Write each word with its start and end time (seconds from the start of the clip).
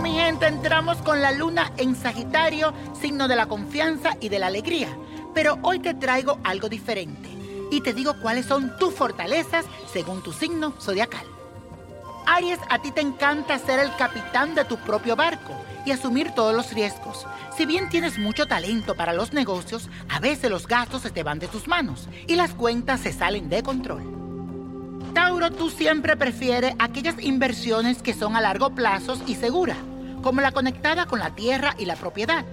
mi 0.00 0.12
gente, 0.12 0.46
entramos 0.46 0.96
con 0.98 1.20
la 1.20 1.32
luna 1.32 1.72
en 1.76 1.94
Sagitario, 1.94 2.72
signo 2.98 3.28
de 3.28 3.36
la 3.36 3.46
confianza 3.46 4.16
y 4.20 4.30
de 4.30 4.38
la 4.38 4.46
alegría. 4.46 4.88
Pero 5.34 5.58
hoy 5.62 5.80
te 5.80 5.92
traigo 5.92 6.38
algo 6.44 6.68
diferente 6.68 7.28
y 7.70 7.80
te 7.82 7.92
digo 7.92 8.14
cuáles 8.20 8.46
son 8.46 8.76
tus 8.78 8.94
fortalezas 8.94 9.66
según 9.92 10.22
tu 10.22 10.32
signo 10.32 10.72
zodiacal. 10.80 11.26
Aries, 12.26 12.58
a 12.70 12.80
ti 12.80 12.90
te 12.90 13.00
encanta 13.00 13.58
ser 13.58 13.80
el 13.80 13.94
capitán 13.96 14.54
de 14.54 14.64
tu 14.64 14.78
propio 14.78 15.14
barco 15.14 15.52
y 15.84 15.90
asumir 15.90 16.30
todos 16.30 16.54
los 16.54 16.72
riesgos. 16.72 17.26
Si 17.56 17.66
bien 17.66 17.88
tienes 17.88 18.18
mucho 18.18 18.46
talento 18.46 18.94
para 18.94 19.12
los 19.12 19.32
negocios, 19.32 19.90
a 20.08 20.20
veces 20.20 20.50
los 20.50 20.66
gastos 20.66 21.02
se 21.02 21.10
te 21.10 21.22
van 21.22 21.38
de 21.38 21.48
tus 21.48 21.68
manos 21.68 22.08
y 22.26 22.36
las 22.36 22.54
cuentas 22.54 23.00
se 23.00 23.12
salen 23.12 23.48
de 23.48 23.62
control. 23.62 24.11
Tauro, 25.14 25.50
tú 25.50 25.68
siempre 25.68 26.16
prefieres 26.16 26.74
aquellas 26.78 27.22
inversiones 27.22 28.02
que 28.02 28.14
son 28.14 28.34
a 28.34 28.40
largo 28.40 28.74
plazo 28.74 29.16
y 29.26 29.34
seguras, 29.34 29.76
como 30.22 30.40
la 30.40 30.52
conectada 30.52 31.06
con 31.06 31.18
la 31.18 31.34
tierra 31.34 31.74
y 31.78 31.84
la 31.84 31.96
propiedad. 31.96 32.44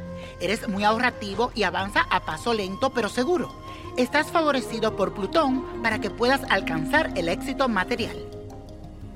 Eres 0.42 0.68
muy 0.68 0.84
ahorrativo 0.84 1.52
y 1.56 1.64
avanza 1.64 2.02
a 2.10 2.26
paso 2.26 2.54
lento 2.54 2.90
pero 2.90 3.08
seguro. 3.08 3.54
Estás 3.98 4.28
favorecido 4.28 4.96
por 4.96 5.14
Plutón 5.14 5.82
para 5.82 6.00
que 6.00 6.10
puedas 6.10 6.42
alcanzar 6.50 7.12
el 7.16 7.30
éxito 7.30 7.70
material. 7.70 8.18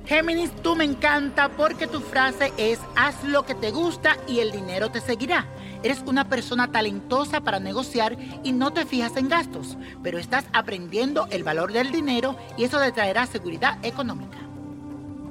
Géminis, 0.06 0.50
tú 0.62 0.76
me 0.76 0.84
encanta 0.84 1.50
porque 1.50 1.86
tu 1.86 2.00
frase 2.00 2.52
es 2.56 2.78
haz 2.96 3.24
lo 3.24 3.44
que 3.44 3.54
te 3.54 3.70
gusta 3.70 4.16
y 4.26 4.40
el 4.40 4.52
dinero 4.52 4.90
te 4.90 5.00
seguirá. 5.00 5.46
Eres 5.84 6.02
una 6.06 6.30
persona 6.30 6.72
talentosa 6.72 7.42
para 7.42 7.60
negociar 7.60 8.16
y 8.42 8.52
no 8.52 8.72
te 8.72 8.86
fijas 8.86 9.18
en 9.18 9.28
gastos, 9.28 9.76
pero 10.02 10.18
estás 10.18 10.46
aprendiendo 10.54 11.28
el 11.30 11.44
valor 11.44 11.74
del 11.74 11.92
dinero 11.92 12.38
y 12.56 12.64
eso 12.64 12.80
te 12.80 12.90
traerá 12.90 13.26
seguridad 13.26 13.76
económica. 13.84 14.38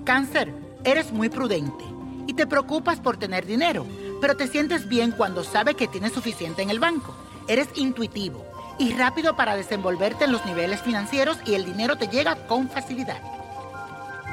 Cáncer, 0.06 0.54
eres 0.84 1.12
muy 1.12 1.30
prudente 1.30 1.84
y 2.28 2.36
te 2.36 2.46
preocupas 2.46 3.00
por 3.00 3.18
tener 3.18 3.48
dinero, 3.48 3.88
pero 4.22 4.38
te 4.38 4.48
sientes 4.48 4.88
bien 4.88 5.10
cuando 5.12 5.44
sabes 5.44 5.76
que 5.76 5.88
tienes 5.88 6.14
suficiente 6.14 6.62
en 6.62 6.70
el 6.70 6.80
banco. 6.80 7.16
Eres 7.48 7.70
intuitivo 7.74 8.46
y 8.78 8.94
rápido 8.94 9.36
para 9.36 9.56
desenvolverte 9.56 10.26
en 10.26 10.32
los 10.32 10.46
niveles 10.46 10.84
financieros 10.84 11.40
y 11.48 11.56
el 11.56 11.66
dinero 11.66 11.98
te 11.98 12.10
llega 12.10 12.46
con 12.46 12.70
facilidad. 12.70 13.43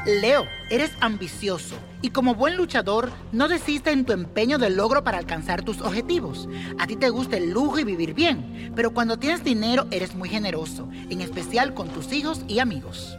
Leo, 0.07 0.47
eres 0.71 0.93
ambicioso 1.01 1.77
y 2.01 2.09
como 2.11 2.35
buen 2.35 2.57
luchador 2.57 3.11
no 3.33 3.49
desistes 3.49 3.93
en 3.93 4.07
tu 4.07 4.15
empeño 4.15 4.57
de 4.57 4.71
logro 4.71 5.05
para 5.05 5.19
alcanzar 5.19 5.63
tus 5.63 5.83
objetivos. 5.83 6.49
A 6.79 6.87
ti 6.87 6.97
te 6.97 7.11
gusta 7.11 7.37
el 7.37 7.51
lujo 7.51 7.79
y 7.79 7.85
vivir 7.85 8.15
bien, 8.15 8.73
pero 8.75 8.95
cuando 8.95 9.19
tienes 9.19 9.45
dinero 9.45 9.87
eres 9.91 10.15
muy 10.15 10.31
generoso, 10.31 10.89
en 11.11 11.21
especial 11.21 11.75
con 11.75 11.89
tus 11.89 12.13
hijos 12.13 12.43
y 12.49 12.61
amigos. 12.61 13.19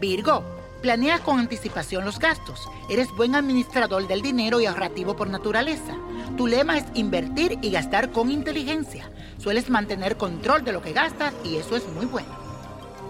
Virgo, 0.00 0.44
planea 0.82 1.18
con 1.18 1.40
anticipación 1.40 2.04
los 2.04 2.20
gastos. 2.20 2.68
Eres 2.88 3.08
buen 3.16 3.34
administrador 3.34 4.06
del 4.06 4.22
dinero 4.22 4.60
y 4.60 4.66
ahorrativo 4.66 5.16
por 5.16 5.28
naturaleza. 5.28 5.96
Tu 6.36 6.46
lema 6.46 6.78
es 6.78 6.84
invertir 6.94 7.58
y 7.60 7.72
gastar 7.72 8.12
con 8.12 8.30
inteligencia. 8.30 9.10
Sueles 9.38 9.68
mantener 9.68 10.16
control 10.16 10.64
de 10.64 10.72
lo 10.72 10.80
que 10.80 10.92
gastas 10.92 11.34
y 11.42 11.56
eso 11.56 11.74
es 11.74 11.88
muy 11.88 12.06
bueno. 12.06 12.45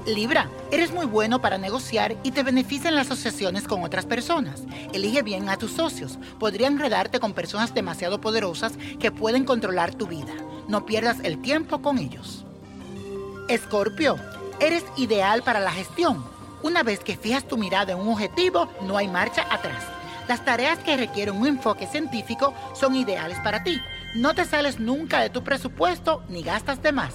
Libra, 0.07 0.49
eres 0.71 0.93
muy 0.93 1.05
bueno 1.05 1.41
para 1.41 1.59
negociar 1.59 2.17
y 2.23 2.31
te 2.31 2.45
benefician 2.45 2.95
las 2.95 3.11
asociaciones 3.11 3.67
con 3.67 3.83
otras 3.83 4.07
personas. 4.07 4.63
Elige 4.93 5.23
bien 5.23 5.49
a 5.49 5.57
tus 5.57 5.73
socios. 5.73 6.19
Podría 6.39 6.69
enredarte 6.69 7.19
con 7.19 7.33
personas 7.33 7.75
demasiado 7.75 8.21
poderosas 8.21 8.75
que 9.01 9.11
pueden 9.11 9.45
controlar 9.45 9.95
tu 9.95 10.07
vida. 10.07 10.33
No 10.69 10.87
pierdas 10.87 11.19
el 11.25 11.43
tiempo 11.43 11.83
con 11.83 11.99
ellos. 11.99 12.45
Escorpio, 13.49 14.17
eres 14.61 14.85
ideal 14.97 15.43
para 15.43 15.59
la 15.59 15.73
gestión. 15.73 16.25
Una 16.63 16.85
vez 16.85 17.01
que 17.01 17.17
fijas 17.17 17.47
tu 17.47 17.57
mirada 17.57 17.93
en 17.93 17.99
un 17.99 18.09
objetivo, 18.09 18.69
no 18.83 18.97
hay 18.97 19.09
marcha 19.09 19.45
atrás. 19.51 19.83
Las 20.29 20.45
tareas 20.45 20.79
que 20.79 20.97
requieren 20.97 21.37
un 21.37 21.49
enfoque 21.49 21.89
científico 21.89 22.55
son 22.75 22.95
ideales 22.95 23.39
para 23.41 23.65
ti. 23.65 23.81
No 24.15 24.35
te 24.35 24.45
sales 24.45 24.79
nunca 24.79 25.21
de 25.21 25.31
tu 25.31 25.43
presupuesto 25.43 26.23
ni 26.29 26.43
gastas 26.43 26.81
de 26.81 26.93
más. 26.93 27.13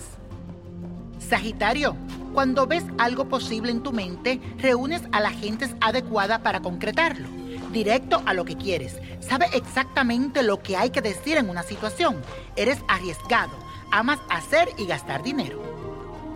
Sagitario, 1.19 1.95
cuando 2.33 2.67
ves 2.67 2.83
algo 2.97 3.27
posible 3.27 3.71
en 3.71 3.83
tu 3.83 3.91
mente, 3.91 4.39
reúnes 4.57 5.01
a 5.11 5.19
la 5.19 5.31
gente 5.31 5.67
adecuada 5.81 6.43
para 6.43 6.61
concretarlo. 6.61 7.27
Directo 7.71 8.21
a 8.25 8.33
lo 8.33 8.45
que 8.45 8.57
quieres. 8.57 8.97
Sabe 9.19 9.47
exactamente 9.53 10.43
lo 10.43 10.61
que 10.61 10.77
hay 10.77 10.89
que 10.89 11.01
decir 11.01 11.37
en 11.37 11.49
una 11.49 11.63
situación. 11.63 12.21
Eres 12.55 12.79
arriesgado. 12.87 13.51
Amas 13.91 14.19
hacer 14.29 14.69
y 14.77 14.85
gastar 14.85 15.23
dinero. 15.23 15.61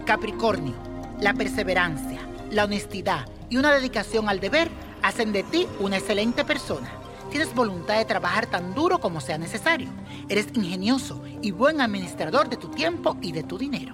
Capricornio, 0.06 0.76
la 1.20 1.34
perseverancia, 1.34 2.20
la 2.52 2.66
honestidad 2.66 3.26
y 3.50 3.58
una 3.58 3.74
dedicación 3.74 4.30
al 4.30 4.40
deber 4.40 4.70
hacen 5.02 5.32
de 5.32 5.44
ti 5.44 5.68
una 5.80 5.98
excelente 5.98 6.44
persona. 6.44 6.90
Tienes 7.32 7.54
voluntad 7.54 7.98
de 7.98 8.06
trabajar 8.06 8.46
tan 8.46 8.74
duro 8.74 9.00
como 9.00 9.20
sea 9.20 9.38
necesario. 9.38 9.90
Eres 10.30 10.48
ingenioso 10.54 11.22
y 11.42 11.52
buen 11.52 11.82
administrador 11.82 12.50
de 12.50 12.58
tu 12.58 12.70
tiempo 12.70 13.18
y 13.22 13.32
de 13.32 13.44
tu 13.44 13.58
dinero. 13.58 13.94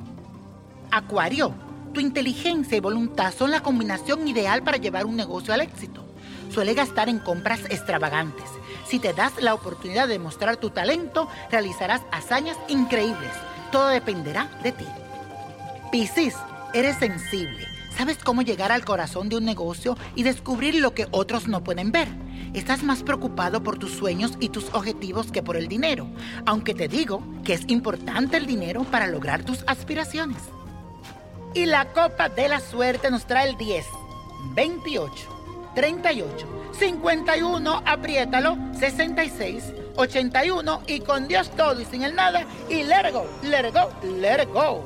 Acuario, 0.91 1.53
tu 1.91 1.99
inteligencia 1.99 2.77
y 2.77 2.79
voluntad 2.79 3.33
son 3.37 3.51
la 3.51 3.61
combinación 3.61 4.27
ideal 4.27 4.63
para 4.63 4.77
llevar 4.77 5.05
un 5.05 5.15
negocio 5.15 5.53
al 5.53 5.61
éxito. 5.61 6.05
Suele 6.49 6.73
gastar 6.73 7.09
en 7.09 7.19
compras 7.19 7.61
extravagantes. 7.69 8.45
Si 8.87 8.99
te 8.99 9.13
das 9.13 9.33
la 9.39 9.53
oportunidad 9.53 10.07
de 10.07 10.19
mostrar 10.19 10.57
tu 10.57 10.69
talento, 10.69 11.29
realizarás 11.49 12.01
hazañas 12.11 12.57
increíbles. 12.67 13.31
Todo 13.71 13.87
dependerá 13.87 14.49
de 14.63 14.73
ti. 14.73 14.85
Piscis, 15.91 16.35
eres 16.73 16.97
sensible. 16.97 17.67
Sabes 17.97 18.17
cómo 18.17 18.41
llegar 18.41 18.71
al 18.71 18.83
corazón 18.83 19.29
de 19.29 19.37
un 19.37 19.45
negocio 19.45 19.97
y 20.15 20.23
descubrir 20.23 20.75
lo 20.75 20.93
que 20.93 21.07
otros 21.11 21.47
no 21.47 21.63
pueden 21.63 21.91
ver. 21.91 22.07
estás 22.53 22.83
más 22.83 23.01
preocupado 23.01 23.63
por 23.63 23.79
tus 23.79 23.91
sueños 23.91 24.33
y 24.41 24.49
tus 24.49 24.73
objetivos 24.73 25.31
que 25.31 25.41
por 25.41 25.55
el 25.55 25.69
dinero, 25.69 26.07
aunque 26.45 26.73
te 26.73 26.89
digo 26.89 27.23
que 27.45 27.53
es 27.53 27.63
importante 27.67 28.35
el 28.35 28.45
dinero 28.45 28.83
para 28.83 29.07
lograr 29.07 29.43
tus 29.43 29.63
aspiraciones. 29.67 30.41
Y 31.53 31.65
la 31.65 31.91
copa 31.91 32.29
de 32.29 32.47
la 32.47 32.59
suerte 32.59 33.11
nos 33.11 33.25
trae 33.25 33.49
el 33.49 33.57
10, 33.57 33.85
28, 34.53 35.13
38, 35.75 36.47
51, 36.77 37.83
apriétalo, 37.85 38.57
66, 38.79 39.73
81 39.97 40.81
y 40.87 41.01
con 41.01 41.27
Dios 41.27 41.51
todo 41.55 41.81
y 41.81 41.85
sin 41.85 42.03
el 42.03 42.15
nada 42.15 42.45
y 42.69 42.83
let 42.83 43.09
it 43.09 43.13
go, 43.13 43.25
let 43.43 43.71
go, 43.71 43.89
let 44.17 44.45
go. 44.45 44.83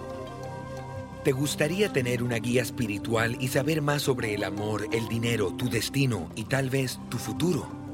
¿Te 1.24 1.32
gustaría 1.32 1.92
tener 1.92 2.22
una 2.22 2.38
guía 2.38 2.62
espiritual 2.62 3.38
y 3.40 3.48
saber 3.48 3.82
más 3.82 4.04
sobre 4.04 4.36
el 4.36 4.44
amor, 4.44 4.88
el 4.92 5.08
dinero, 5.08 5.52
tu 5.54 5.70
destino 5.70 6.30
y 6.36 6.44
tal 6.44 6.70
vez 6.70 7.00
tu 7.10 7.18
futuro? 7.18 7.68